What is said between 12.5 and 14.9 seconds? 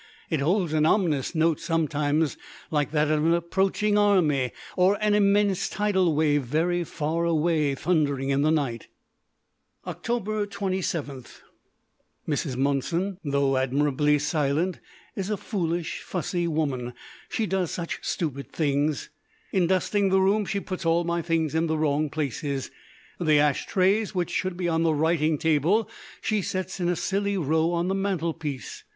Monson, though admirably silent,